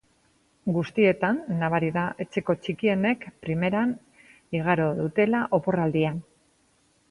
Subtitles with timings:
[0.77, 3.93] Guztietan nabari da etxeko txikienek primeran
[4.63, 6.19] igaro dutela oporraldia.